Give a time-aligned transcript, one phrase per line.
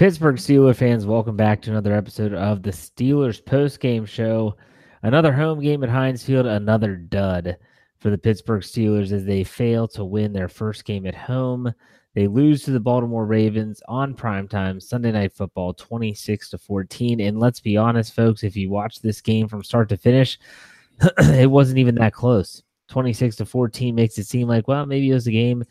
[0.00, 4.56] Pittsburgh Steelers fans, welcome back to another episode of the Steelers post game show.
[5.02, 7.58] Another home game at Heinz Field, another dud
[7.98, 11.70] for the Pittsburgh Steelers as they fail to win their first game at home.
[12.14, 17.20] They lose to the Baltimore Ravens on primetime Sunday night football 26 to 14.
[17.20, 20.38] And let's be honest, folks, if you watch this game from start to finish,
[21.18, 22.62] it wasn't even that close.
[22.88, 25.62] 26 to 14 makes it seem like, well, maybe it was a game.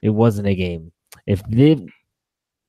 [0.00, 0.90] It wasn't a game.
[1.26, 1.86] If they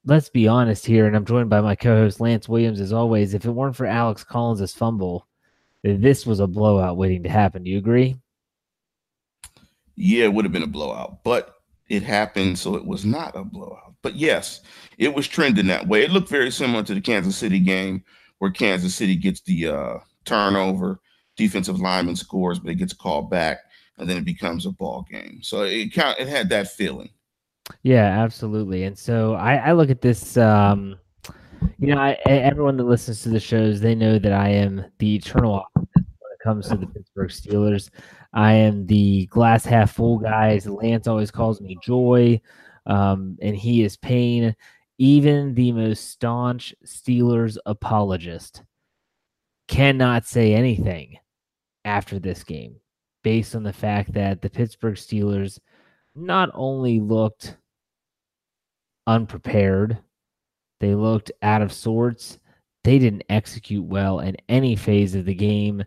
[0.06, 3.34] let's be honest here, and I'm joined by my co-host Lance Williams as always.
[3.34, 5.28] If it weren't for Alex Collins' fumble,
[5.84, 7.64] this was a blowout waiting to happen.
[7.64, 8.16] Do you agree?
[9.96, 11.56] Yeah, it would have been a blowout, but
[11.90, 13.94] it happened, so it was not a blowout.
[14.02, 14.62] But yes,
[14.98, 16.04] it was trending that way.
[16.04, 18.04] It looked very similar to the Kansas City game
[18.40, 21.00] where Kansas City gets the uh, turnover,
[21.38, 23.60] defensive lineman scores, but it gets called back,
[23.98, 25.40] and then it becomes a ball game.
[25.42, 27.10] So it it had that feeling.
[27.84, 28.84] Yeah, absolutely.
[28.84, 30.38] And so I, I look at this.
[30.38, 30.98] Um,
[31.80, 35.16] you know, I, everyone that listens to the shows, they know that I am the
[35.16, 37.90] eternal optimist when it comes to the Pittsburgh Steelers.
[38.34, 40.60] I am the glass half full guy.
[40.66, 42.40] Lance always calls me joy,
[42.86, 44.56] um, and he is pain.
[44.98, 48.64] Even the most staunch Steelers apologist
[49.68, 51.18] cannot say anything
[51.84, 52.76] after this game
[53.24, 55.60] based on the fact that the Pittsburgh Steelers–
[56.16, 57.58] not only looked
[59.08, 59.98] unprepared,
[60.80, 62.40] they looked out of sorts.
[62.84, 65.84] They didn't execute well in any phase of the game.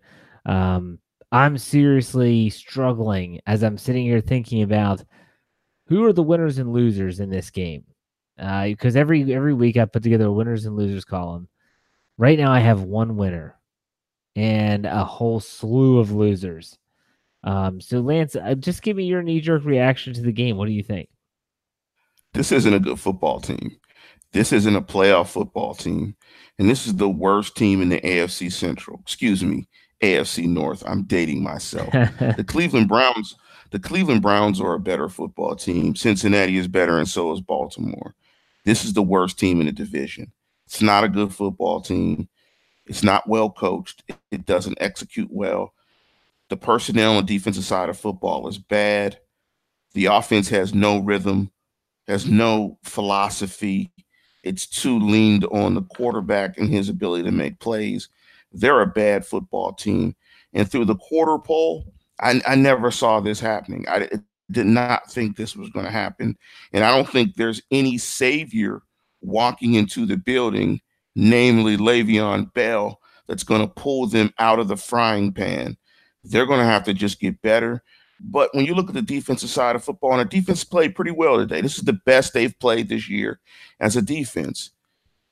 [0.47, 0.99] Um,
[1.31, 5.05] I'm seriously struggling as I'm sitting here thinking about
[5.87, 7.85] who are the winners and losers in this game.
[8.37, 11.49] Because uh, every every week I put together a winners and losers column.
[12.19, 13.59] Right now I have one winner
[14.37, 16.79] and a whole slew of losers.
[17.45, 20.57] Um, so, Lance, uh, just give me your knee jerk reaction to the game.
[20.57, 21.09] What do you think?
[22.35, 23.77] This isn't a good football team.
[24.33, 26.15] This isn't a playoff football team.
[26.59, 29.01] And this is the worst team in the AFC Central.
[29.01, 29.69] Excuse me,
[30.03, 30.83] AFC North.
[30.87, 31.91] I'm dating myself.
[31.93, 33.37] the Cleveland Browns,
[33.71, 35.95] the Cleveland Browns are a better football team.
[35.95, 38.15] Cincinnati is better, and so is Baltimore.
[38.65, 40.33] This is the worst team in the division.
[40.67, 42.29] It's not a good football team.
[42.87, 44.03] It's not well coached.
[44.31, 45.73] It doesn't execute well.
[46.49, 49.19] The personnel on defensive side of football is bad.
[49.93, 51.51] The offense has no rhythm,
[52.07, 53.93] has no philosophy.
[54.45, 58.09] It's too leaned on the quarterback and his ability to make plays.
[58.53, 60.17] They're a bad football team.
[60.55, 63.87] And through the quarter pole, I, I never saw this happening.
[63.89, 64.09] I
[64.51, 66.37] did not think this was going to happen.
[66.73, 68.83] And I don't think there's any savior
[69.21, 70.81] walking into the building,
[71.15, 75.77] namely Le'Veon Bell, that's going to pull them out of the frying pan
[76.25, 77.83] they're going to have to just get better.
[78.21, 81.13] But when you look at the defensive side of football, and the defense played pretty
[81.13, 81.61] well today.
[81.61, 83.41] This is the best they've played this year
[83.81, 84.71] as a defense.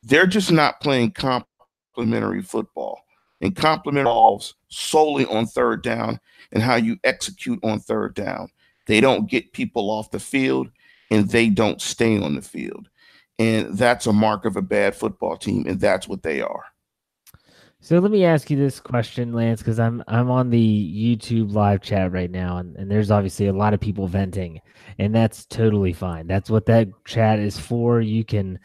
[0.02, 3.00] They're just not playing complementary football.
[3.41, 6.20] And complement involves solely on third down
[6.52, 8.48] and how you execute on third down.
[8.86, 10.70] They don't get people off the field
[11.10, 12.88] and they don't stay on the field.
[13.38, 16.64] And that's a mark of a bad football team, and that's what they are.
[17.86, 20.58] So let me ask you this question, Lance, because I'm I'm on the
[20.92, 24.60] YouTube live chat right now, and, and there's obviously a lot of people venting,
[24.98, 26.26] and that's totally fine.
[26.26, 28.00] That's what that chat is for.
[28.00, 28.58] You can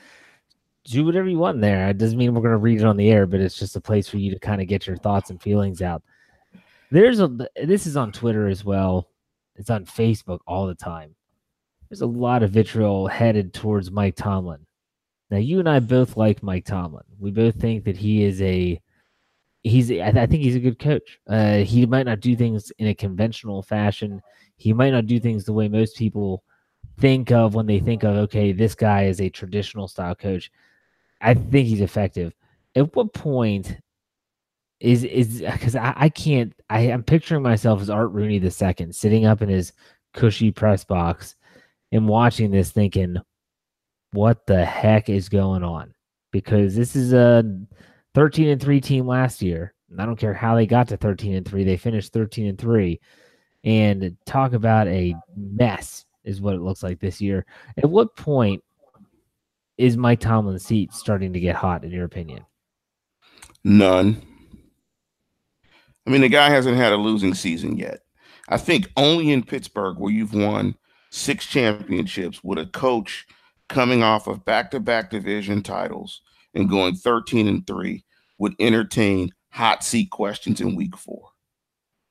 [0.86, 1.88] do whatever you want there.
[1.90, 3.80] It doesn't mean we're going to read it on the air, but it's just a
[3.80, 6.02] place for you to kind of get your thoughts and feelings out.
[6.90, 7.28] There's a
[7.64, 9.08] this is on Twitter as well.
[9.56, 11.14] It's on Facebook all the time.
[11.92, 14.66] There's a lot of vitriol headed towards Mike Tomlin.
[15.30, 17.06] Now, you and I both like Mike Tomlin.
[17.20, 18.82] We both think that he is a
[19.64, 21.20] he's I, I, think he's a good coach.
[21.28, 24.22] Uh, he might not do things in a conventional fashion.
[24.58, 26.44] He might not do things the way most people
[27.00, 30.52] think of when they think of okay, this guy is a traditional style coach.
[31.22, 32.34] I think he's effective.
[32.76, 33.78] At what point
[34.80, 38.96] is is because I, I can't I, I'm picturing myself as Art Rooney the second
[38.96, 39.74] sitting up in his
[40.14, 41.36] cushy press box
[41.92, 43.18] and watching this thinking,
[44.12, 45.94] what the heck is going on?
[46.32, 47.44] Because this is a
[48.14, 49.74] 13 and 3 team last year.
[49.98, 51.64] I don't care how they got to 13 and 3.
[51.64, 53.00] They finished 13 and 3.
[53.64, 57.46] And talk about a mess is what it looks like this year.
[57.78, 58.64] At what point
[59.78, 62.46] is Mike Tomlin's seat starting to get hot in your opinion?
[63.64, 64.22] None.
[66.06, 68.00] I mean, the guy hasn't had a losing season yet.
[68.50, 70.76] I think only in Pittsburgh where you've won
[71.12, 73.28] six championships with a coach
[73.70, 76.22] coming off of back-to-back division titles
[76.54, 78.04] and going 13 and 3
[78.38, 81.30] would entertain hot seat questions in week four.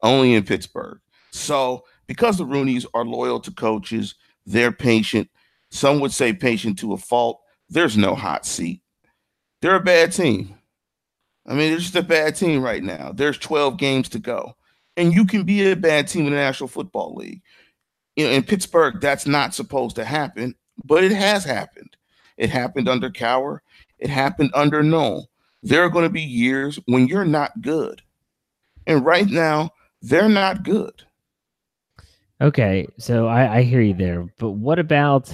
[0.02, 1.00] Only in Pittsburgh.
[1.32, 4.14] So, because the Rooneys are loyal to coaches,
[4.46, 5.28] they're patient.
[5.70, 7.40] Some would say patient to a fault.
[7.68, 8.82] There's no hot seat.
[9.62, 10.56] They're a bad team.
[11.46, 13.12] I mean, they're just a bad team right now.
[13.12, 14.54] There's 12 games to go.
[14.96, 17.42] And you can be a bad team in the National Football League.
[18.16, 20.54] You know, in Pittsburgh, that's not supposed to happen,
[20.84, 21.96] but it has happened.
[22.36, 23.60] It happened under Cowher.
[24.00, 25.30] It happened under Noll.
[25.62, 28.02] There are going to be years when you're not good.
[28.86, 29.70] And right now,
[30.02, 31.04] they're not good.
[32.40, 35.30] Okay, so I, I hear you there, but what about?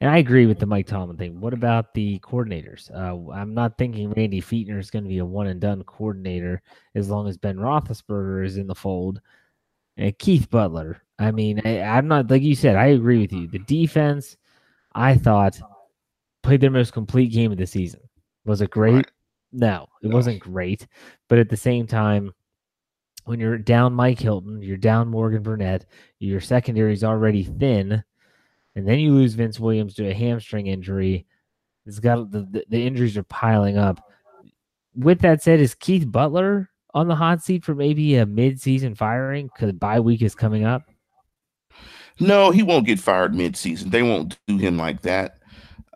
[0.00, 1.40] And I agree with the Mike Tomlin thing.
[1.40, 2.90] What about the coordinators?
[2.94, 6.62] Uh, I'm not thinking Randy Fichtner is going to be a one and done coordinator
[6.94, 9.20] as long as Ben Roethlisberger is in the fold.
[9.96, 11.02] And Keith Butler.
[11.18, 12.76] I mean, I, I'm not like you said.
[12.76, 13.48] I agree with you.
[13.48, 14.36] The defense,
[14.94, 15.60] I thought,
[16.42, 18.00] played their most complete game of the season.
[18.44, 18.94] Was it great?
[18.94, 19.10] Right.
[19.52, 20.16] No, it no.
[20.16, 20.86] wasn't great.
[21.28, 22.32] But at the same time,
[23.24, 25.84] when you're down Mike Hilton, you're down Morgan Burnett,
[26.18, 28.02] your secondary is already thin,
[28.74, 31.26] and then you lose Vince Williams to a hamstring injury.
[31.84, 34.00] It's got the, the, injuries are piling up.
[34.94, 39.50] With that said, is Keith Butler on the hot seat for maybe a mid-season firing
[39.54, 40.82] because bye week is coming up?
[42.20, 43.90] No, he won't get fired mid-season.
[43.90, 45.37] They won't do him like that.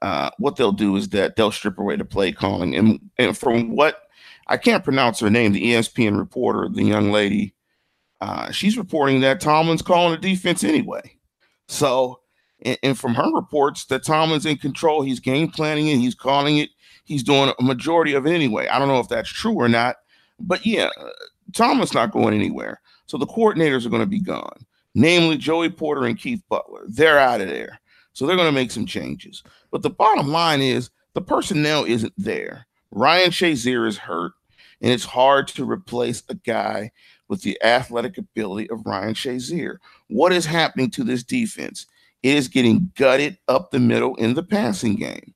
[0.02, 3.76] Uh, what they'll do is that they'll strip away the play calling, and and from
[3.76, 4.02] what
[4.48, 7.54] I can't pronounce her name, the ESPN reporter, the young lady,
[8.20, 11.16] uh, she's reporting that Tomlin's calling the defense anyway.
[11.68, 12.20] So,
[12.62, 15.02] and, and, from her reports, that Tomlin's in control.
[15.02, 15.98] He's game planning it.
[15.98, 16.70] He's calling it.
[17.04, 18.68] He's doing a majority of it anyway.
[18.68, 19.96] I don't know if that's true or not,
[20.38, 20.88] but yeah,
[21.52, 22.80] Tomlin's not going anywhere.
[23.06, 26.82] So the coordinators are going to be gone, namely Joey Porter and Keith Butler.
[26.88, 27.80] They're out of there.
[28.12, 29.42] So they're going to make some changes.
[29.70, 32.66] But the bottom line is the personnel isn't there.
[32.90, 34.32] Ryan Shazier is hurt,
[34.80, 36.90] and it's hard to replace a guy
[37.28, 39.78] with the athletic ability of Ryan Shazier.
[40.08, 41.86] What is happening to this defense?
[42.22, 45.34] It is getting gutted up the middle in the passing game.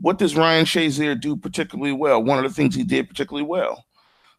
[0.00, 2.22] What does Ryan Shazier do particularly well?
[2.22, 3.84] One of the things he did particularly well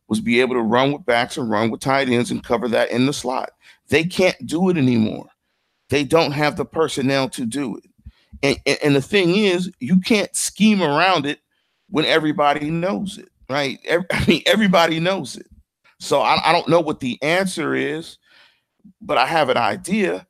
[0.07, 2.91] was be able to run with backs and run with tight ends and cover that
[2.91, 3.51] in the slot.
[3.89, 5.27] They can't do it anymore.
[5.89, 7.83] They don't have the personnel to do it.
[8.41, 11.39] And, and, and the thing is, you can't scheme around it
[11.89, 13.79] when everybody knows it, right?
[13.85, 15.47] Every, I mean, everybody knows it.
[15.99, 18.17] So I, I don't know what the answer is,
[19.01, 20.25] but I have an idea.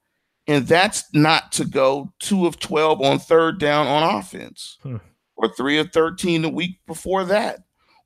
[0.48, 4.98] And that's not to go two of 12 on third down on offense, hmm.
[5.36, 7.60] or three of 13 the week before that,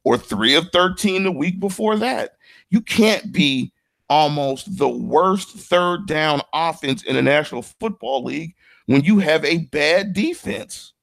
[0.03, 2.35] or three of 13 the week before that.
[2.69, 3.71] You can't be
[4.13, 8.53] almost the worst third down offense in the National Football League
[8.85, 10.93] when you have a bad defense.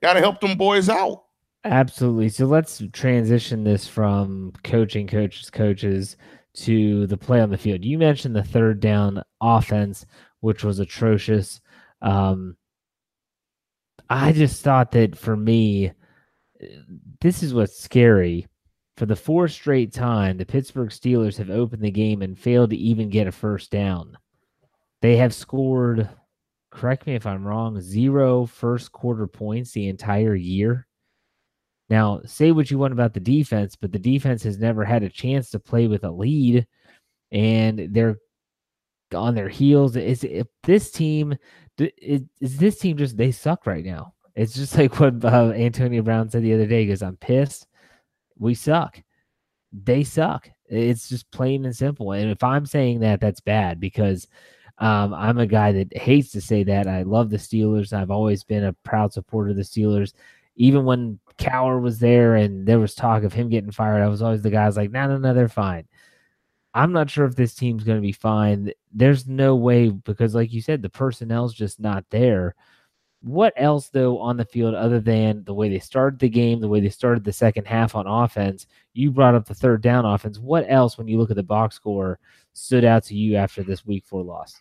[0.00, 1.24] Got to help them boys out.
[1.64, 2.30] Absolutely.
[2.30, 6.16] So let's transition this from coaching coaches, coaches
[6.54, 7.84] to the play on the field.
[7.84, 10.06] You mentioned the third down offense,
[10.40, 11.60] which was atrocious.
[12.00, 12.56] Um,
[14.08, 15.92] I just thought that for me,
[17.20, 18.46] this is what's scary.
[18.96, 22.76] For the fourth straight time, the Pittsburgh Steelers have opened the game and failed to
[22.76, 24.16] even get a first down.
[25.00, 26.08] They have scored
[26.72, 30.86] correct me if I'm wrong, zero first quarter points the entire year.
[31.88, 35.10] Now, say what you want about the defense, but the defense has never had a
[35.10, 36.66] chance to play with a lead,
[37.30, 38.16] and they're
[39.14, 39.96] on their heels.
[39.96, 41.36] Is if this team
[41.78, 44.14] is, is this team just they suck right now?
[44.34, 46.86] It's just like what uh, Antonio Brown said the other day.
[46.86, 47.66] Because I'm pissed.
[48.42, 49.00] We suck.
[49.72, 50.50] They suck.
[50.66, 52.12] It's just plain and simple.
[52.12, 54.26] And if I'm saying that, that's bad because
[54.78, 56.88] um, I'm a guy that hates to say that.
[56.88, 57.92] I love the Steelers.
[57.92, 60.12] I've always been a proud supporter of the Steelers.
[60.56, 64.22] Even when Cowher was there and there was talk of him getting fired, I was
[64.22, 65.86] always the guy's like, no, no, no, they're fine.
[66.74, 68.72] I'm not sure if this team's going to be fine.
[68.92, 72.54] There's no way because, like you said, the personnel's just not there.
[73.22, 76.68] What else, though, on the field other than the way they started the game, the
[76.68, 78.66] way they started the second half on offense?
[78.94, 80.40] You brought up the third down offense.
[80.40, 82.18] What else, when you look at the box score,
[82.52, 84.60] stood out to you after this week four loss?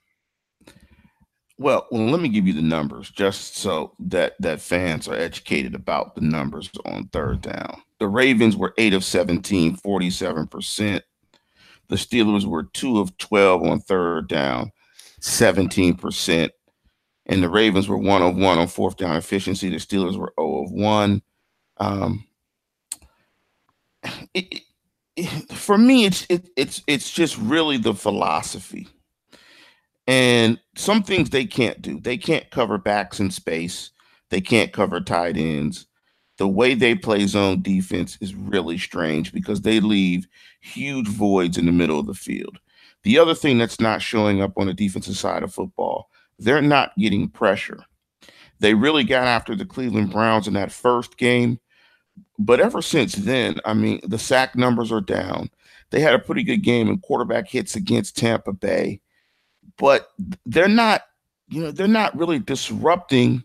[1.58, 5.76] Well, well, let me give you the numbers just so that that fans are educated
[5.76, 7.82] about the numbers on third down.
[8.00, 11.02] The Ravens were 8 of 17, 47%.
[11.88, 14.72] The Steelers were 2 of 12 on third down,
[15.20, 16.50] 17%.
[17.32, 19.70] And the Ravens were 1 of 1 on fourth down efficiency.
[19.70, 21.22] The Steelers were 0 of 1.
[21.78, 22.26] Um,
[24.34, 24.62] it,
[25.16, 28.88] it, for me, it's it, it's it's just really the philosophy
[30.08, 32.00] and some things they can't do.
[32.00, 33.92] They can't cover backs in space.
[34.30, 35.88] They can't cover tight ends.
[36.38, 40.28] The way they play zone defense is really strange because they leave
[40.60, 42.60] huge voids in the middle of the field.
[43.04, 46.10] The other thing that's not showing up on the defensive side of football,
[46.42, 47.84] they're not getting pressure.
[48.60, 51.60] They really got after the Cleveland Browns in that first game.
[52.38, 55.50] But ever since then, I mean, the sack numbers are down.
[55.92, 59.02] They had a pretty good game in quarterback hits against Tampa Bay,
[59.78, 60.10] but
[60.46, 61.02] they're not,
[61.50, 63.44] you know, they're not really disrupting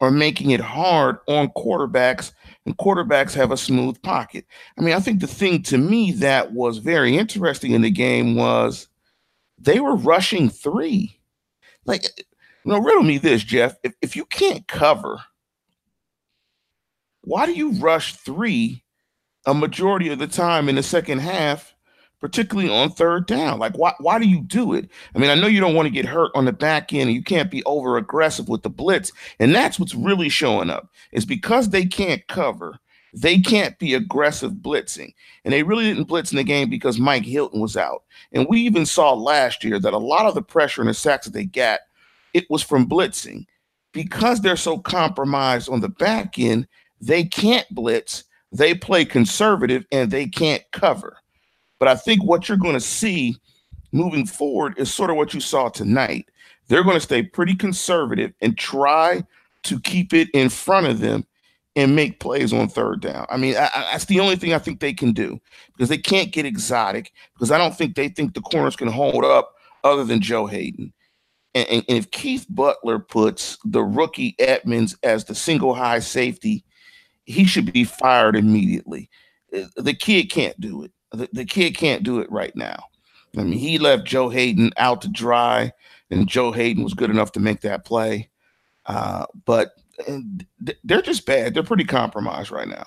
[0.00, 2.32] or making it hard on quarterbacks,
[2.66, 4.44] and quarterbacks have a smooth pocket.
[4.76, 8.34] I mean, I think the thing to me that was very interesting in the game
[8.34, 8.88] was
[9.58, 11.20] they were rushing three.
[11.84, 12.04] Like,
[12.64, 13.76] know, riddle me this, Jeff.
[13.82, 15.18] If, if you can't cover,
[17.22, 18.84] why do you rush three
[19.46, 21.74] a majority of the time in the second half,
[22.20, 23.58] particularly on third down?
[23.58, 24.88] Like, why, why do you do it?
[25.14, 27.12] I mean, I know you don't want to get hurt on the back end and
[27.12, 29.12] you can't be over aggressive with the blitz.
[29.38, 32.78] And that's what's really showing up is because they can't cover,
[33.12, 35.14] they can't be aggressive blitzing.
[35.44, 38.04] And they really didn't blitz in the game because Mike Hilton was out.
[38.32, 41.26] And we even saw last year that a lot of the pressure and the sacks
[41.26, 41.80] that they got,
[42.32, 43.46] it was from blitzing.
[43.92, 46.66] Because they're so compromised on the back end,
[47.00, 51.16] they can't blitz they play conservative and they can't cover.
[51.78, 53.36] But I think what you're going to see
[53.92, 56.28] moving forward is sort of what you saw tonight.
[56.68, 59.24] They're going to stay pretty conservative and try
[59.64, 61.26] to keep it in front of them
[61.74, 63.26] and make plays on third down.
[63.30, 65.40] I mean, I, I, that's the only thing I think they can do
[65.72, 69.24] because they can't get exotic because I don't think they think the corners can hold
[69.24, 70.92] up other than Joe Haden.
[71.54, 76.64] And, and, and if Keith Butler puts the rookie Edmunds as the single high safety
[77.24, 79.08] he should be fired immediately.
[79.56, 80.92] Uh, the kid can't do it.
[81.12, 82.84] The, the kid can't do it right now.
[83.36, 85.72] I mean, he left Joe Haden out to dry,
[86.10, 88.28] and Joe Haden was good enough to make that play.
[88.86, 89.72] Uh, but
[90.84, 91.54] they're just bad.
[91.54, 92.84] They're pretty compromised right now.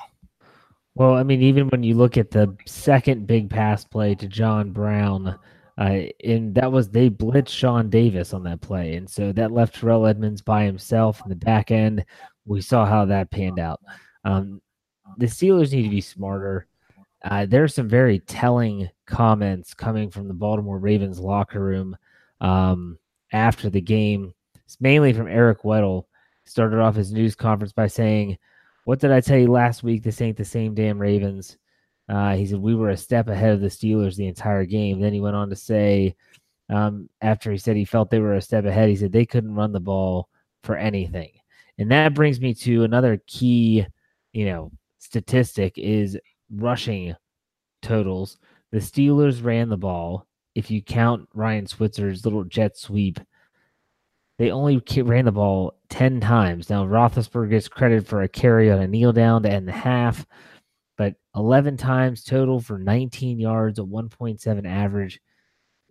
[0.96, 4.72] Well, I mean, even when you look at the second big pass play to John
[4.72, 5.38] Brown,
[5.78, 9.76] uh, and that was they blitzed Sean Davis on that play, and so that left
[9.76, 12.06] Terrell Edmunds by himself in the back end.
[12.46, 13.82] We saw how that panned out.
[14.24, 14.62] Um,
[15.18, 16.68] the Steelers need to be smarter.
[17.24, 21.98] Uh, there are some very telling comments coming from the Baltimore Ravens locker room
[22.40, 22.98] um,
[23.34, 24.34] after the game.
[24.64, 26.06] It's mainly from Eric Weddle.
[26.46, 28.38] Started off his news conference by saying,
[28.86, 30.04] "What did I tell you last week?
[30.04, 31.58] This ain't the same damn Ravens."
[32.08, 35.00] Uh, he said we were a step ahead of the Steelers the entire game.
[35.00, 36.16] Then he went on to say,
[36.70, 39.56] um, after he said he felt they were a step ahead, he said they couldn't
[39.56, 40.30] run the ball
[40.64, 41.32] for anything.
[41.80, 43.88] And that brings me to another key
[44.36, 46.20] you know, statistic is
[46.54, 47.16] rushing
[47.82, 48.38] totals.
[48.72, 50.28] The Steelers ran the ball.
[50.56, 53.18] If you count Ryan Switzer's little jet sweep,
[54.38, 56.70] they only ran the ball 10 times.
[56.70, 60.26] Now, Roethlisberger gets credit for a carry on a kneel down to end the half,
[60.98, 65.22] but 11 times total for 19 yards, a 1.7 average.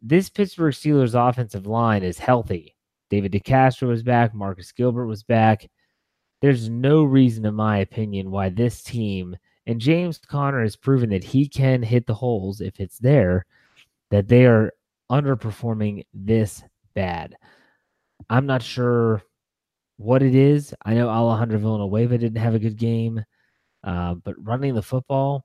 [0.03, 2.77] This Pittsburgh Steelers offensive line is healthy.
[3.09, 4.35] David DeCastro was back.
[4.35, 5.71] Marcus Gilbert was back.
[6.43, 9.37] There's no reason, in my opinion, why this team
[9.67, 13.47] and James Conner has proven that he can hit the holes if it's there,
[14.11, 14.73] that they are
[15.11, 16.63] underperforming this
[16.95, 17.37] bad.
[18.35, 19.23] I'm not sure
[19.97, 20.75] what it is.
[20.85, 23.25] I know Alejandro Villanueva didn't have a good game,
[23.85, 25.45] uh, but running the football,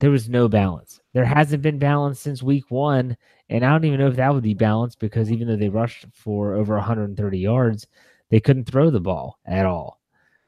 [0.00, 0.98] there was no balance.
[1.12, 3.18] There hasn't been balance since week one,
[3.50, 6.06] and I don't even know if that would be balanced because even though they rushed
[6.14, 7.86] for over 130 yards,
[8.30, 10.00] they couldn't throw the ball at all.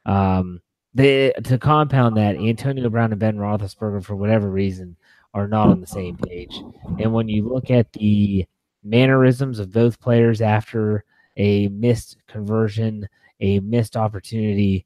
[0.07, 0.59] Um,
[0.95, 4.97] they to compound that, Antonio Brown and Ben Roethlisberger, for whatever reason,
[5.35, 6.59] are not on the same page.
[6.99, 8.47] And when you look at the
[8.83, 11.05] mannerisms of both players after
[11.37, 13.07] a missed conversion,
[13.39, 14.85] a missed opportunity,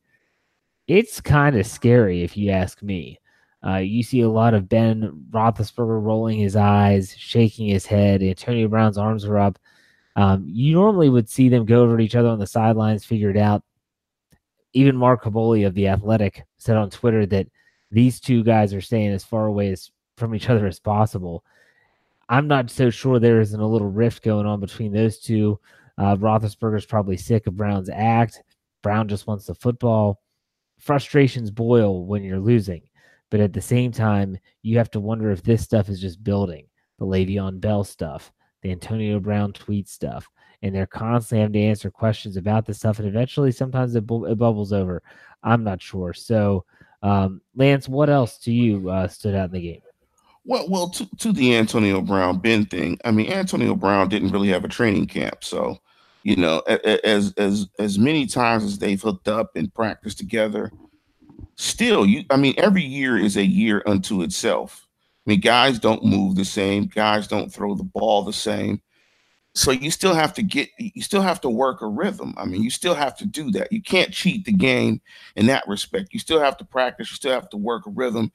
[0.87, 3.19] it's kind of scary if you ask me.
[3.65, 8.21] Uh, you see a lot of Ben Roethlisberger rolling his eyes, shaking his head.
[8.21, 9.57] Antonio Brown's arms are up.
[10.15, 13.31] Um, you normally would see them go over to each other on the sidelines, figure
[13.31, 13.63] it out.
[14.73, 17.47] Even Mark Kaboly of the Athletic said on Twitter that
[17.91, 21.43] these two guys are staying as far away as from each other as possible.
[22.29, 25.59] I'm not so sure there isn't a little rift going on between those two.
[25.97, 28.43] Uh, Roethlisberger's probably sick of Brown's act.
[28.83, 30.21] Brown just wants the football.
[30.79, 32.81] Frustrations boil when you're losing,
[33.31, 36.67] but at the same time, you have to wonder if this stuff is just building.
[36.99, 40.29] The Le'Veon Bell stuff, the Antonio Brown tweet stuff,
[40.61, 44.25] and they're constantly having to answer questions about this stuff, and eventually, sometimes it, bu-
[44.25, 45.01] it bubbles over.
[45.43, 46.13] I'm not sure.
[46.13, 46.65] So,
[47.01, 49.81] um, Lance, what else to you uh, stood out in the game?
[50.43, 52.99] Well, well, to, to the Antonio Brown Ben thing.
[53.03, 55.79] I mean, Antonio Brown didn't really have a training camp, so
[56.25, 56.59] you know,
[57.03, 60.71] as as as many times as they've hooked up and practiced together,
[61.55, 62.23] still, you.
[62.31, 64.87] I mean, every year is a year unto itself.
[65.25, 66.87] I mean, guys don't move the same.
[66.87, 68.81] Guys don't throw the ball the same.
[69.53, 72.33] So you still have to get you still have to work a rhythm.
[72.37, 73.71] I mean, you still have to do that.
[73.71, 75.01] You can't cheat the game
[75.35, 76.11] in that respect.
[76.11, 78.31] You still have to practice, you still have to work a rhythm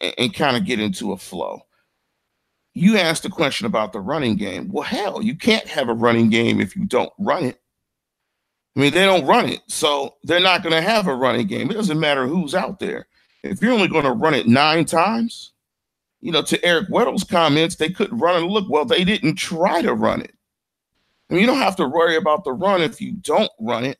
[0.00, 1.62] and, and kind of get into a flow.
[2.74, 4.68] You asked a question about the running game.
[4.70, 7.60] Well, hell, you can't have a running game if you don't run it.
[8.76, 11.70] I mean, they don't run it, so they're not going to have a running game.
[11.70, 13.08] It doesn't matter who's out there.
[13.42, 15.52] If you're only going to run it nine times,
[16.20, 18.46] you know, to Eric Weddle's comments, they couldn't run it.
[18.46, 20.34] Look, well, they didn't try to run it.
[21.28, 23.98] I mean, you don't have to worry about the run if you don't run it.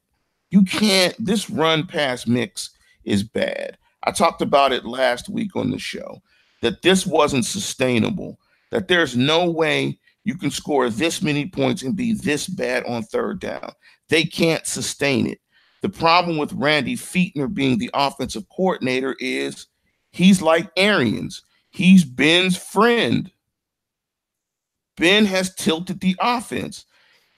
[0.50, 1.14] You can't.
[1.18, 2.70] This run pass mix
[3.04, 3.78] is bad.
[4.02, 6.22] I talked about it last week on the show
[6.62, 8.38] that this wasn't sustainable,
[8.70, 13.02] that there's no way you can score this many points and be this bad on
[13.02, 13.72] third down.
[14.08, 15.40] They can't sustain it.
[15.82, 19.66] The problem with Randy Fichtner being the offensive coordinator is
[20.10, 21.42] he's like Arians.
[21.70, 23.30] He's Ben's friend.
[24.96, 26.84] Ben has tilted the offense.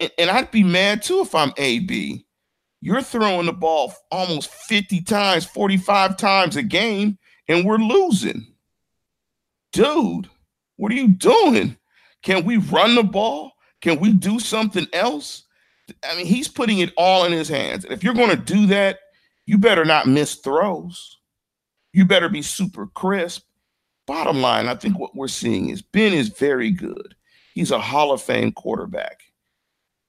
[0.01, 2.27] And, and I'd be mad too if I'm AB.
[2.81, 8.45] You're throwing the ball almost 50 times, 45 times a game, and we're losing.
[9.73, 10.29] Dude,
[10.83, 11.77] what are you doing?
[12.25, 13.53] Can we run the ball?
[13.83, 15.45] Can we do something else?
[16.05, 17.85] I mean, he's putting it all in his hands.
[17.85, 18.99] And if you're going to do that,
[19.47, 21.21] you better not miss throws.
[21.93, 23.45] You better be super crisp.
[24.09, 27.15] Bottom line, I think what we're seeing is Ben is very good.
[27.55, 29.21] He's a Hall of Fame quarterback.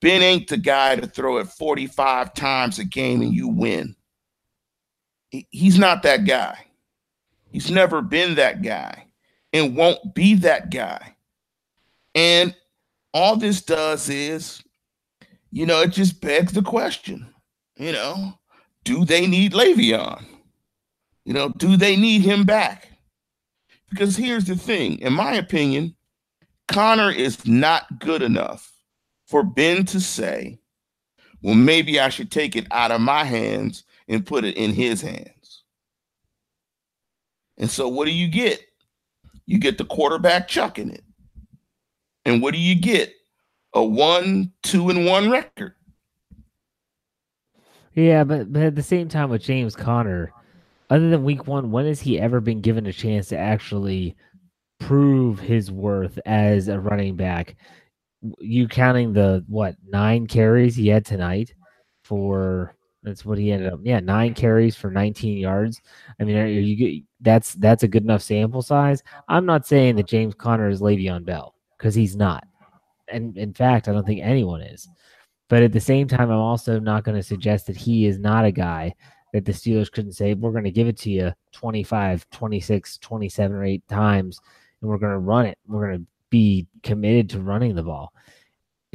[0.01, 3.95] Ben ain't the guy to throw it 45 times a game and you win.
[5.29, 6.57] He's not that guy.
[7.51, 9.02] He's never been that guy
[9.53, 11.15] and won't be that guy.
[12.15, 12.55] And
[13.13, 14.63] all this does is
[15.53, 17.27] you know, it just begs the question,
[17.77, 18.39] you know,
[18.83, 20.25] do they need Le'Veon?
[21.25, 22.89] You know, do they need him back?
[23.87, 25.95] Because here's the thing, in my opinion,
[26.67, 28.73] Conner is not good enough
[29.27, 30.59] for Ben to say,
[31.43, 35.01] well, maybe I should take it out of my hands and put it in his
[35.01, 35.63] hands.
[37.59, 38.59] And so what do you get?
[39.45, 41.03] You get the quarterback chucking it.
[42.25, 43.13] And what do you get?
[43.73, 45.73] a one, two, and one record.
[47.95, 50.31] Yeah, but, but at the same time with James Conner,
[50.89, 54.15] other than week one, when has he ever been given a chance to actually
[54.79, 57.55] prove his worth as a running back?
[58.39, 61.53] You counting the what nine carries he had tonight
[62.03, 63.79] for that's what he ended up.
[63.83, 65.81] Yeah, nine carries for 19 yards.
[66.19, 69.03] I mean, you that's that's a good enough sample size.
[69.27, 72.45] I'm not saying that James Conner is Le'Veon Bell because he's not
[73.13, 74.87] and in fact, I don't think anyone is.
[75.49, 78.45] But at the same time, I'm also not going to suggest that he is not
[78.45, 78.93] a guy
[79.33, 83.55] that the Steelers couldn't say, we're going to give it to you 25, 26, 27
[83.55, 84.39] or 8 times,
[84.81, 85.57] and we're going to run it.
[85.67, 88.13] We're going to be committed to running the ball.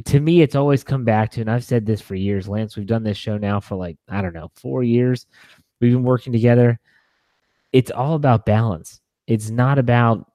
[0.05, 2.85] To me, it's always come back to, and I've said this for years, Lance, we've
[2.85, 5.25] done this show now for like, I don't know, four years.
[5.81, 6.79] We've been working together.
[7.73, 9.01] It's all about balance.
[9.27, 10.25] It's not about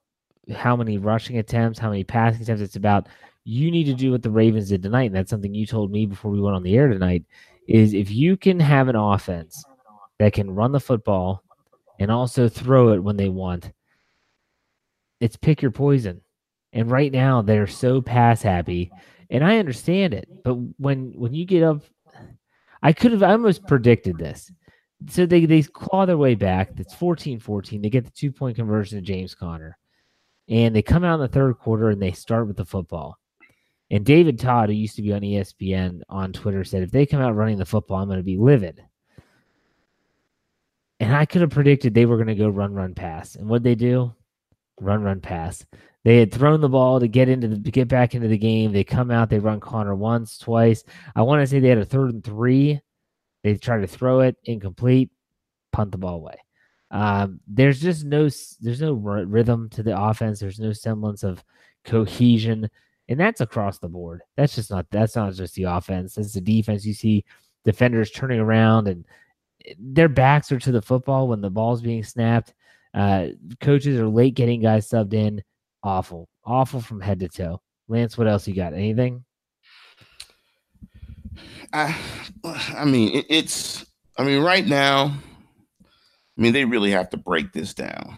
[0.53, 2.61] how many rushing attempts, how many passing attempts.
[2.61, 3.07] It's about
[3.43, 6.05] you need to do what the Ravens did tonight, and that's something you told me
[6.05, 7.23] before we went on the air tonight.
[7.67, 9.65] Is if you can have an offense
[10.19, 11.43] that can run the football
[11.99, 13.71] and also throw it when they want,
[15.19, 16.21] it's pick your poison.
[16.73, 18.91] And right now they're so pass happy,
[19.29, 20.27] and I understand it.
[20.43, 21.83] But when when you get up,
[22.81, 24.51] I could have almost predicted this.
[25.09, 26.71] So they they claw their way back.
[26.77, 27.81] It's 14-14.
[27.81, 29.77] They get the two point conversion to James Conner,
[30.47, 33.17] and they come out in the third quarter and they start with the football.
[33.91, 37.21] And David Todd, who used to be on ESPN on Twitter, said, if they come
[37.21, 38.83] out running the football, I'm going to be livid.
[40.99, 43.35] And I could have predicted they were going to go run, run, pass.
[43.35, 44.15] And what they do?
[44.79, 45.65] Run, run, pass.
[46.03, 48.71] They had thrown the ball to get into the get back into the game.
[48.71, 50.83] They come out, they run Conner once, twice.
[51.15, 52.79] I want to say they had a third and three.
[53.43, 55.11] They try to throw it incomplete,
[55.71, 56.37] punt the ball away.
[56.91, 58.29] Um, there's just no
[58.61, 60.39] there's no rhythm to the offense.
[60.39, 61.43] There's no semblance of
[61.83, 62.69] cohesion
[63.07, 64.21] and that's across the board.
[64.35, 66.15] That's just not that's not just the offense.
[66.15, 66.85] That's the defense.
[66.85, 67.25] You see
[67.63, 69.05] defenders turning around and
[69.65, 72.53] eh, their backs are to the football when the ball's being snapped.
[72.95, 73.27] Uh,
[73.59, 75.43] coaches are late getting guys subbed in.
[75.83, 77.61] Awful, awful from head to toe.
[77.89, 78.73] Lance, what else you got?
[78.73, 79.23] Anything?
[81.73, 81.95] I,
[82.75, 83.85] I mean, it, it's.
[84.17, 85.13] I mean, right now,
[85.83, 88.17] I mean, they really have to break this down,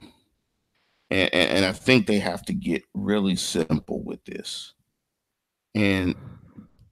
[1.09, 4.73] and, and, and I think they have to get really simple with this.
[5.73, 6.15] And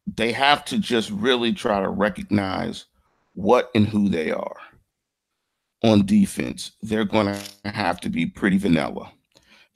[0.08, 2.86] they have to just really try to recognize
[3.34, 4.58] what and who they are.
[5.86, 9.12] On defense, they're going to have to be pretty vanilla.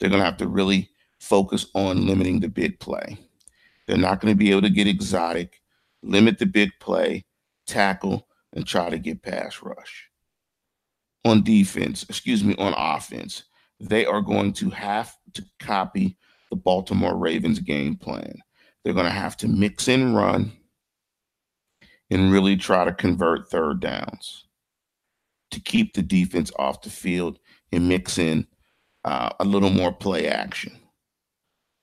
[0.00, 3.16] They're going to have to really focus on limiting the big play.
[3.86, 5.62] They're not going to be able to get exotic,
[6.02, 7.26] limit the big play,
[7.68, 10.10] tackle, and try to get pass rush.
[11.24, 13.44] On defense, excuse me, on offense,
[13.78, 16.16] they are going to have to copy
[16.50, 18.34] the Baltimore Ravens game plan.
[18.82, 20.50] They're going to have to mix and run
[22.10, 24.46] and really try to convert third downs
[25.50, 27.38] to keep the defense off the field
[27.72, 28.46] and mix in
[29.04, 30.72] uh, a little more play action.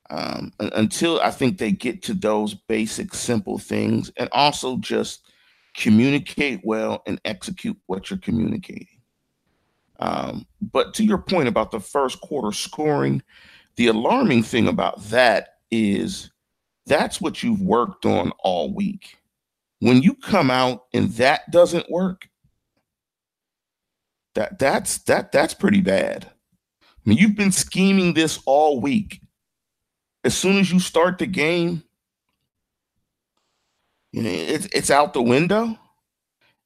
[0.10, 5.30] Um, until I think they get to those basic, simple things and also just
[5.76, 8.88] communicate well and execute what you're communicating.
[10.00, 13.22] Um, but to your point about the first quarter scoring,
[13.76, 16.32] the alarming thing about that is
[16.86, 19.18] that's what you've worked on all week.
[19.80, 22.28] When you come out and that doesn't work,
[24.38, 26.28] that that's that that's pretty bad.
[26.28, 29.20] I mean, you've been scheming this all week.
[30.24, 31.82] As soon as you start the game,
[34.12, 35.76] you know, it's it's out the window.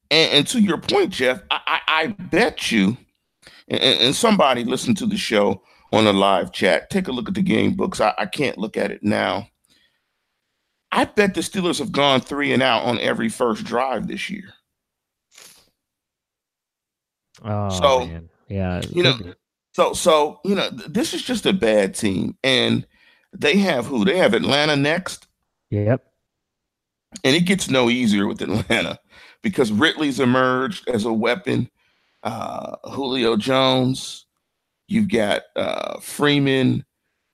[0.10, 2.98] And, and to your point, Jeff, I, I, I bet you,
[3.70, 6.90] and, and, somebody listened to the show on the live chat.
[6.90, 8.02] Take a look at the game books.
[8.02, 9.48] I, I can't look at it now.
[10.92, 14.54] I bet the Steelers have gone three and out on every first drive this year.
[17.43, 18.30] Oh, so man.
[18.47, 19.34] yeah, you know, be.
[19.73, 22.86] so so you know, this is just a bad team, and
[23.34, 24.06] they have who?
[24.06, 25.27] They have Atlanta next.
[25.69, 26.06] Yep.
[27.23, 28.99] And it gets no easier with Atlanta
[29.41, 31.69] because Ridley's emerged as a weapon.
[32.23, 34.25] Uh, Julio Jones,
[34.88, 36.86] you've got uh, Freeman,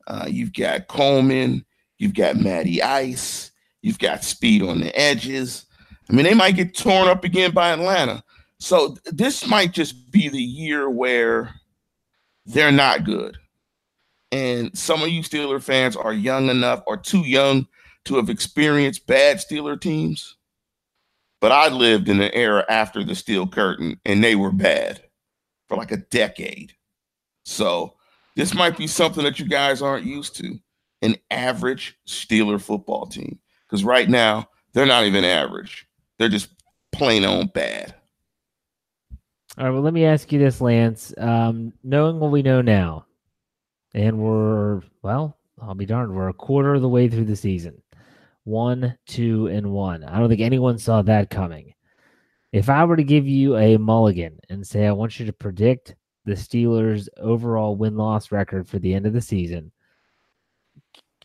[0.08, 1.66] uh, you've got Coleman,
[1.98, 5.66] you've got Matty Ice, you've got speed on the edges.
[6.10, 8.24] I mean, they might get torn up again by Atlanta.
[8.60, 11.54] So this might just be the year where
[12.46, 13.38] they're not good.
[14.32, 17.68] And some of you Steeler fans are young enough or too young
[18.06, 20.36] to have experienced bad Steeler teams.
[21.40, 25.02] But I lived in an era after the Steel Curtain and they were bad
[25.68, 26.74] for like a decade.
[27.44, 27.94] So
[28.36, 30.58] this might be something that you guys aren't used to
[31.02, 33.40] an average Steeler football team.
[33.66, 36.50] Because right now, they're not even average, they're just
[36.92, 37.94] plain on bad.
[39.58, 39.72] All right.
[39.72, 41.14] Well, let me ask you this, Lance.
[41.18, 43.08] Um, knowing what we know now,
[43.96, 47.82] and we're, well, I'll be darned, we're a quarter of the way through the season.
[48.44, 50.04] One, two, and one.
[50.04, 51.74] I don't think anyone saw that coming.
[52.52, 55.96] If I were to give you a mulligan and say, I want you to predict
[56.26, 59.72] the Steelers' overall win loss record for the end of the season,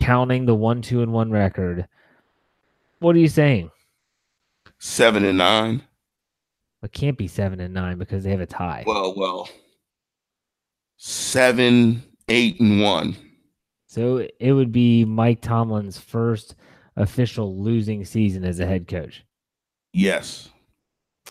[0.01, 1.87] counting the one, two, and one record,
[3.01, 3.71] what are you saying?
[4.79, 5.83] Seven and nine.
[6.83, 8.85] It can't be seven and nine because they have a tie.
[8.87, 9.49] Well, well,
[10.97, 13.17] seven, eight, and one.
[13.87, 16.57] So it would be Mike Tomlin's first
[16.97, 19.25] official losing season as a head coach.
[19.93, 20.49] Yes.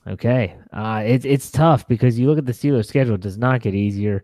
[0.07, 0.55] Okay.
[0.71, 3.75] Uh, it's it's tough because you look at the Steelers' schedule; it does not get
[3.75, 4.23] easier.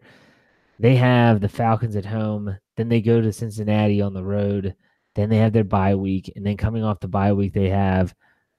[0.80, 4.76] They have the Falcons at home, then they go to Cincinnati on the road,
[5.16, 8.14] then they have their bye week, and then coming off the bye week, they have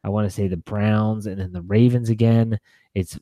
[0.04, 2.58] I want to say the Browns and then the Ravens again.
[2.94, 3.18] It's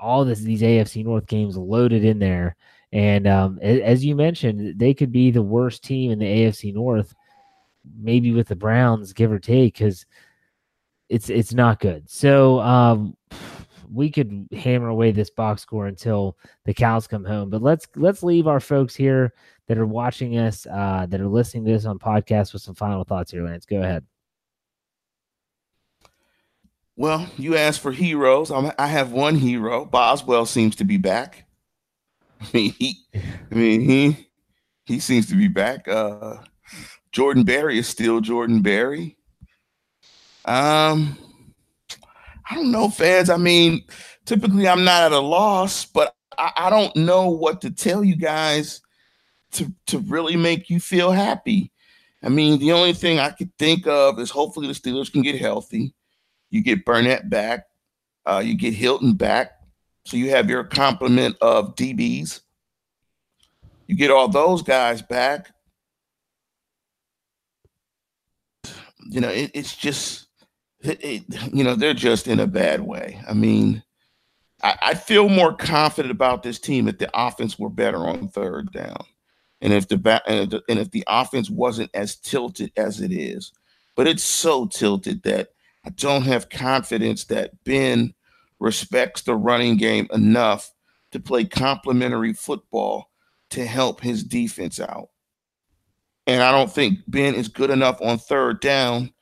[0.00, 2.56] all this these AFC North games loaded in there.
[2.92, 7.14] And um, as you mentioned, they could be the worst team in the AFC North,
[7.98, 10.06] maybe with the Browns, give or take, because
[11.08, 12.08] it's it's not good.
[12.08, 13.16] So um,
[13.92, 17.50] we could hammer away this box score until the cows come home.
[17.50, 19.34] But let's let's leave our folks here
[19.66, 23.04] that are watching us, uh, that are listening to this on podcast, with some final
[23.04, 23.44] thoughts here.
[23.44, 24.04] Lance, go ahead.
[26.96, 28.50] Well, you asked for heroes.
[28.50, 29.84] I'm, i have one hero.
[29.84, 31.44] Boswell seems to be back.
[32.40, 34.28] I mean, he, I mean, he,
[34.84, 35.86] he seems to be back.
[35.86, 36.38] Uh,
[37.12, 39.16] Jordan Berry is still Jordan Berry.
[40.46, 41.18] Um,
[42.48, 43.28] I don't know, fans.
[43.28, 43.84] I mean,
[44.24, 48.16] typically I'm not at a loss, but I, I don't know what to tell you
[48.16, 48.80] guys
[49.52, 51.72] to to really make you feel happy.
[52.22, 55.40] I mean, the only thing I could think of is hopefully the Steelers can get
[55.40, 55.94] healthy.
[56.56, 57.66] You get Burnett back.
[58.24, 59.60] Uh, you get Hilton back.
[60.06, 62.40] So you have your complement of DBs.
[63.86, 65.50] You get all those guys back.
[69.06, 70.28] You know, it, it's just,
[70.80, 73.20] it, it, you know, they're just in a bad way.
[73.28, 73.82] I mean,
[74.62, 78.72] I, I feel more confident about this team if the offense were better on third
[78.72, 79.04] down,
[79.60, 83.52] and if the and if the offense wasn't as tilted as it is.
[83.94, 85.50] But it's so tilted that
[85.86, 88.12] I don't have confidence that Ben
[88.58, 90.72] respects the running game enough
[91.12, 93.10] to play complementary football
[93.50, 95.10] to help his defense out.
[96.26, 99.12] And I don't think Ben is good enough on third down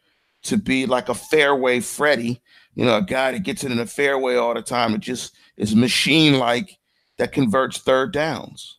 [0.45, 2.41] to be like a fairway Freddie,
[2.75, 4.95] you know, a guy that gets it in the fairway all the time.
[4.95, 6.79] It just is machine like
[7.19, 8.79] that converts third downs.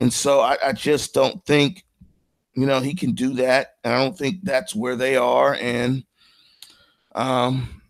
[0.00, 1.84] And so I, I, just don't think,
[2.54, 3.74] you know, he can do that.
[3.84, 5.54] And I don't think that's where they are.
[5.54, 6.04] And,
[7.14, 7.82] um,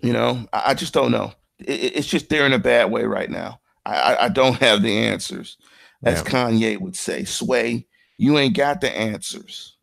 [0.00, 1.32] you know, I, I just don't know.
[1.58, 3.60] It, it's just they're in a bad way right now.
[3.84, 5.56] I, I don't have the answers.
[6.02, 6.30] As yeah.
[6.30, 7.86] Kanye would say, Sway,
[8.16, 9.76] you ain't got the answers.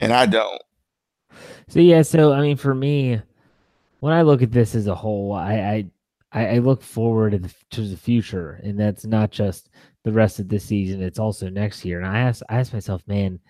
[0.00, 0.60] And I don't.
[1.68, 3.20] So yeah, so I mean, for me,
[4.00, 5.84] when I look at this as a whole, I
[6.32, 9.70] I, I look forward to the, to the future, and that's not just
[10.04, 11.98] the rest of this season; it's also next year.
[11.98, 13.40] And I ask I ask myself, man,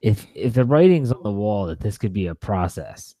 [0.00, 3.14] if if the writing's on the wall that this could be a process,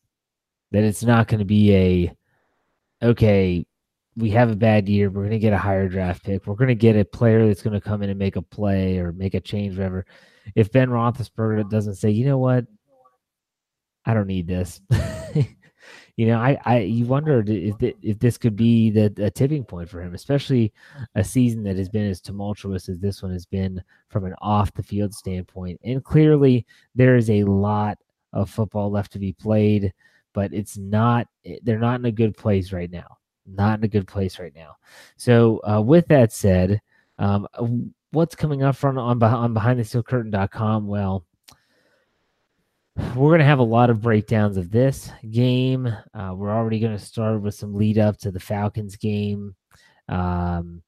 [0.72, 2.16] that it's not going to be a
[3.02, 3.66] okay,
[4.16, 6.68] we have a bad year, we're going to get a higher draft pick, we're going
[6.68, 9.34] to get a player that's going to come in and make a play or make
[9.34, 10.06] a change, whatever.
[10.54, 12.66] If Ben Roethlisberger doesn't say, you know what,
[14.04, 14.80] I don't need this.
[16.16, 20.00] you know, I, I, you wondered if if this could be the tipping point for
[20.00, 20.72] him, especially
[21.14, 24.72] a season that has been as tumultuous as this one has been from an off
[24.72, 25.78] the field standpoint.
[25.84, 27.98] And clearly, there is a lot
[28.32, 29.92] of football left to be played,
[30.32, 31.28] but it's not.
[31.44, 33.18] Eh, they're not in a good place right now.
[33.46, 34.76] Not in a good place right now.
[35.18, 36.80] So, uh, with that said,
[37.18, 37.46] um,
[38.12, 40.86] what's coming up from on on behindthesteelcurtain.com?
[40.86, 41.26] Well
[42.96, 45.86] we're going to have a lot of breakdowns of this game.
[46.14, 49.54] Uh, we're already going to start with some lead up to the Falcons game.
[50.08, 50.82] Um,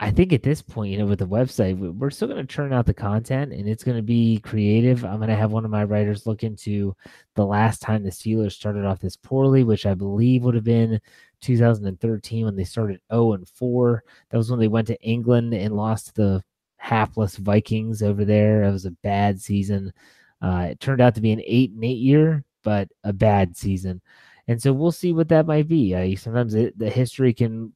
[0.00, 2.72] I think at this point, you know, with the website, we're still going to churn
[2.72, 5.04] out the content and it's going to be creative.
[5.04, 6.94] I'm going to have one of my writers look into
[7.34, 11.00] the last time the Steelers started off this poorly, which I believe would have been
[11.40, 14.04] 2013 when they started 0 and 4.
[14.30, 16.44] That was when they went to England and lost to the
[16.76, 18.62] hapless Vikings over there.
[18.62, 19.92] It was a bad season.
[20.40, 24.00] Uh, it turned out to be an eight and eight year, but a bad season.
[24.46, 25.94] And so we'll see what that might be.
[25.94, 27.72] Uh, sometimes it, the history can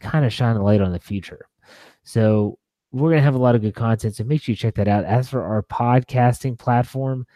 [0.00, 1.46] kind of shine a light on the future.
[2.04, 2.58] So
[2.92, 4.14] we're going to have a lot of good content.
[4.14, 5.04] So make sure you check that out.
[5.04, 7.26] As for our podcasting platform,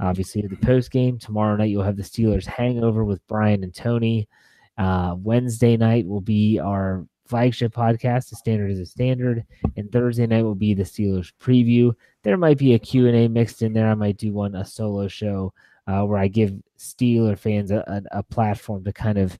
[0.00, 4.28] obviously the post game tomorrow night, you'll have the Steelers hangover with Brian and Tony.
[4.76, 9.44] Uh, Wednesday night will be our flagship podcast, The Standard is a Standard,
[9.76, 11.94] and Thursday night will be the Steelers preview.
[12.22, 13.88] There might be a Q&A mixed in there.
[13.88, 15.52] I might do one, a solo show
[15.86, 17.78] uh, where I give Steeler fans a,
[18.12, 19.38] a, a, platform to kind of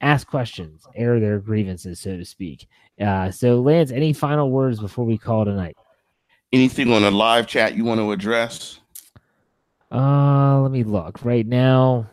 [0.00, 2.66] ask questions, air their grievances, so to speak.
[3.00, 5.76] Uh, so, Lance, any final words before we call tonight?
[6.52, 8.80] Anything on the live chat you want to address?
[9.92, 12.08] Uh, let me look right now.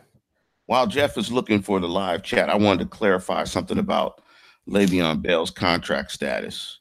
[0.66, 4.22] While Jeff is looking for the live chat, I wanted to clarify something about
[4.68, 6.80] Le'Veon Bell's contract status.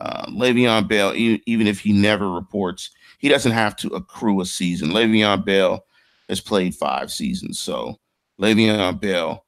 [0.00, 4.46] Uh, Le'Veon Bell, e- even if he never reports, he doesn't have to accrue a
[4.46, 4.90] season.
[4.90, 5.84] Le'Veon Bell
[6.28, 7.98] has played five seasons, so
[8.40, 9.44] Le'Veon Bell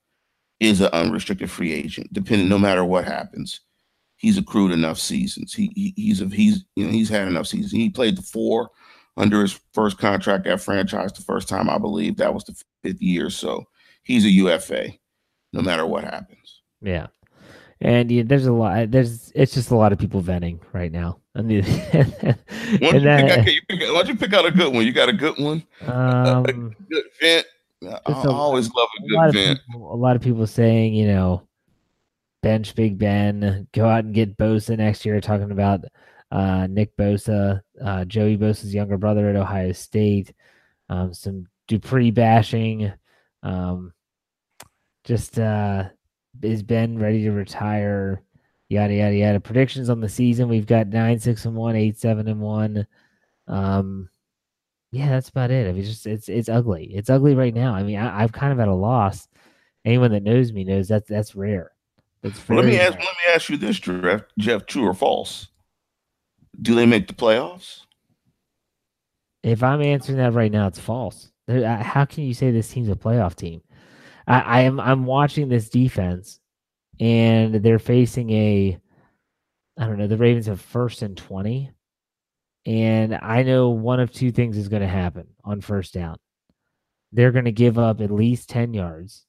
[0.60, 2.12] is an unrestricted free agent.
[2.12, 3.60] Depending, no matter what happens,
[4.16, 5.52] he's accrued enough seasons.
[5.52, 7.72] He, he he's a, he's you know he's had enough seasons.
[7.72, 8.70] He played the four
[9.16, 13.00] under his first contract at franchise the first time I believe that was the fifth
[13.02, 13.30] year.
[13.30, 13.64] So
[14.02, 14.90] he's a UFA,
[15.52, 16.62] no matter what happens.
[16.80, 17.06] Yeah.
[17.84, 18.90] And yeah, there's a lot.
[18.90, 21.18] There's it's just a lot of people venting right now.
[21.34, 22.00] I mean, why,
[22.80, 23.46] don't that, out,
[24.08, 24.86] you pick out a good one?
[24.86, 25.62] You got a good one?
[25.82, 27.46] Um, a good vent.
[27.82, 29.60] I, I always love a good a vent.
[29.66, 31.46] People, a lot of people saying, you know,
[32.42, 35.20] bench Big Ben, go out and get Bosa next year.
[35.20, 35.84] Talking about
[36.30, 40.32] uh, Nick Bosa, uh, Joey Bosa's younger brother at Ohio State.
[40.88, 42.90] Um, some Dupree bashing.
[43.42, 43.92] Um,
[45.04, 45.90] just uh,
[46.42, 48.22] is Ben ready to retire?
[48.68, 49.40] Yada yada yada.
[49.40, 52.86] Predictions on the season: We've got nine six and one, eight seven and one.
[53.46, 54.08] Um,
[54.90, 55.68] yeah, that's about it.
[55.68, 56.84] I mean, it's just it's it's ugly.
[56.94, 57.74] It's ugly right now.
[57.74, 59.28] I mean, I, am kind of at a loss.
[59.84, 61.72] Anyone that knows me knows that that's rare.
[62.22, 62.92] That's well, let me ask.
[62.92, 64.22] Let me ask you this, Jeff.
[64.38, 65.48] Jeff, true or false?
[66.62, 67.80] Do they make the playoffs?
[69.42, 71.30] If I'm answering that right now, it's false.
[71.48, 73.60] How can you say this team's a playoff team?
[74.26, 76.40] I, I am I'm watching this defense,
[77.00, 78.78] and they're facing a
[79.76, 80.06] I don't know.
[80.06, 81.70] The Ravens have first and twenty,
[82.64, 86.16] and I know one of two things is going to happen on first down.
[87.12, 89.26] They're going to give up at least ten yards,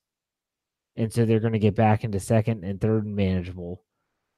[0.95, 3.83] and so they're going to get back into second and third and manageable,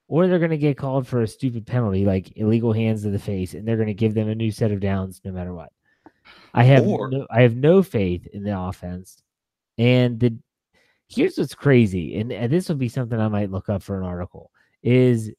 [0.08, 3.18] or they're going to get called for a stupid penalty like illegal hands to the
[3.18, 5.72] face, and they're going to give them a new set of downs no matter what.
[6.52, 9.22] I have or, no, I have no faith in the offense,
[9.76, 10.36] and the
[11.08, 14.04] here's what's crazy, and, and this will be something I might look up for an
[14.04, 14.50] article.
[14.82, 15.30] Is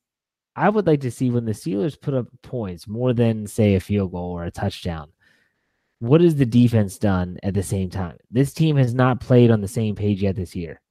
[0.56, 3.80] I would like to see when the Steelers put up points more than say a
[3.80, 5.12] field goal or a touchdown.
[6.00, 8.18] What has the defense done at the same time?
[8.32, 10.82] This team has not played on the same page yet this year.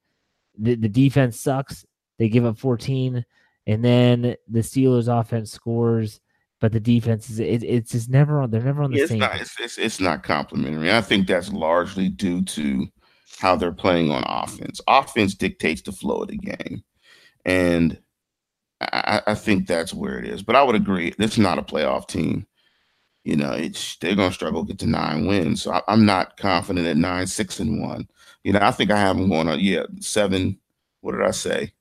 [0.59, 1.85] The, the defense sucks.
[2.19, 3.25] They give up 14,
[3.67, 6.21] and then the Steelers offense scores
[6.61, 8.51] but the defense is it, it's just never on.
[8.51, 9.21] They're never on the it's same.
[9.21, 10.93] Not, it's, it's, it's not complimentary.
[10.93, 12.88] I think that's largely due to
[13.38, 14.81] how they're playing on offense.
[14.88, 16.83] Offense dictates the flow of the game,
[17.45, 17.99] and
[18.81, 20.43] I, I think that's where it is.
[20.43, 22.47] But I would agree, this is not a playoff team.
[23.25, 25.62] You know, it's they're going to struggle to get to nine wins.
[25.62, 28.09] So I, am not confident at nine, six, and one.
[28.45, 29.61] You know, I think I have them going on.
[29.61, 30.59] Yeah, seven.
[31.01, 31.73] What did I say?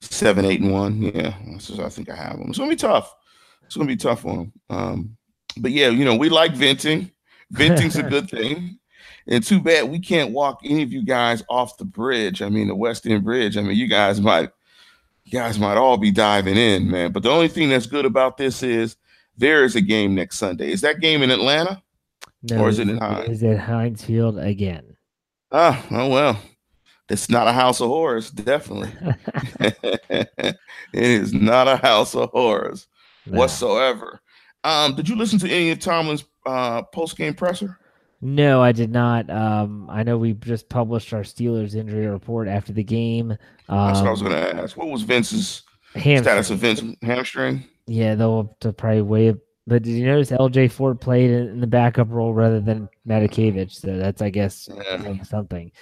[0.00, 1.02] Seven, eight, and one.
[1.02, 1.34] Yeah,
[1.80, 2.48] I think I have them.
[2.48, 3.14] It's gonna be tough.
[3.64, 4.52] It's gonna be tough on them.
[4.68, 5.16] Um,
[5.56, 7.10] but yeah, you know, we like venting.
[7.50, 8.78] Venting's a good thing.
[9.26, 12.42] And too bad we can't walk any of you guys off the bridge.
[12.42, 13.56] I mean, the West End Bridge.
[13.56, 14.50] I mean, you guys might,
[15.24, 17.12] you guys might all be diving in, man.
[17.12, 18.96] But the only thing that's good about this is
[19.36, 20.72] there is a game next Sunday.
[20.72, 21.82] Is that game in Atlanta?
[22.50, 23.28] No, or is it in Heinz?
[23.28, 24.96] Is it Heinz Field again?
[25.52, 26.40] Ah, oh well.
[27.08, 28.90] It's not a house of horrors, definitely.
[29.60, 30.56] it
[30.92, 32.86] is not a house of horrors
[33.26, 34.20] whatsoever.
[34.64, 37.78] Um, did you listen to any of Tomlin's uh, post game presser?
[38.24, 39.28] No, I did not.
[39.28, 43.32] Um, I know we just published our Steelers injury report after the game.
[43.68, 44.76] Um, That's what I was going to ask.
[44.76, 46.22] What was Vince's hamstring.
[46.22, 47.64] status of Vince hamstring?
[47.88, 49.36] Yeah, they'll to probably wait.
[49.66, 53.72] But did you notice LJ Fort played in the backup role rather than Matakevich?
[53.72, 55.22] So that's, I guess, yeah.
[55.24, 55.72] something.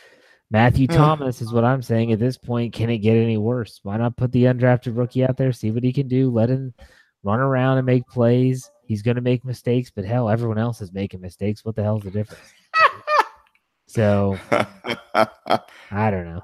[0.50, 2.72] Matthew Thomas is what I'm saying at this point.
[2.72, 3.81] Can it get any worse?
[3.83, 6.74] Why not put the undrafted rookie out there, see what he can do, let him
[7.22, 8.70] run around and make plays?
[8.90, 11.64] He's going to make mistakes, but hell, everyone else is making mistakes.
[11.64, 12.42] What the hell's the difference?
[13.87, 16.42] so I don't know.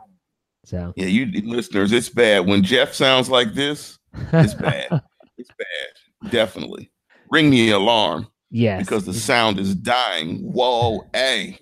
[0.64, 3.98] So yeah, you listeners, it's bad when Jeff sounds like this.
[4.32, 4.86] It's bad.
[5.38, 6.30] it's bad.
[6.30, 6.92] Definitely
[7.32, 8.28] ring the alarm.
[8.52, 10.38] Yes, because the sound is dying.
[10.38, 11.58] Whoa, a.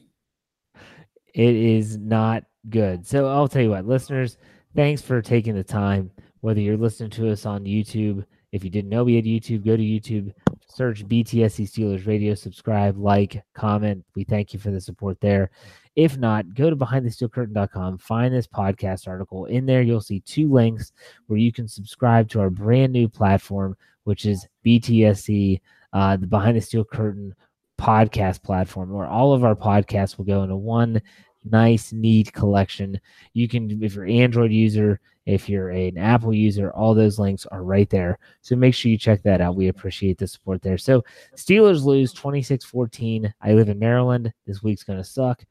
[1.34, 3.06] It is not good.
[3.06, 4.36] So I'll tell you what, listeners,
[4.76, 6.10] thanks for taking the time.
[6.40, 9.78] Whether you're listening to us on YouTube, if you didn't know we had YouTube, go
[9.78, 10.30] to YouTube,
[10.74, 14.04] search BTSC Steelers Radio, subscribe, like, comment.
[14.16, 15.50] We thank you for the support there.
[15.94, 19.44] If not, go to behindthesteelcurtain.com, find this podcast article.
[19.46, 20.92] In there, you'll see two links
[21.28, 25.60] where you can subscribe to our brand new platform, which is BTSC,
[25.92, 27.34] uh, the Behind the Steel Curtain
[27.78, 31.00] podcast platform, where all of our podcasts will go into one
[31.44, 33.00] nice, neat collection.
[33.32, 37.46] You can, if you're an Android user, if you're an Apple user, all those links
[37.46, 38.18] are right there.
[38.42, 39.56] So make sure you check that out.
[39.56, 40.78] We appreciate the support there.
[40.78, 41.02] So
[41.36, 43.32] Steelers lose 26 14.
[43.40, 44.32] I live in Maryland.
[44.46, 45.42] This week's going to suck.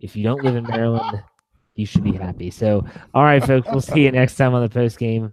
[0.00, 1.22] If you don't live in Maryland,
[1.74, 2.50] you should be happy.
[2.50, 5.32] So, all right, folks, we'll see you next time on the post game.